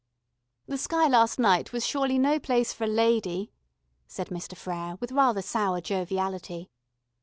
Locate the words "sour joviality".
5.43-6.71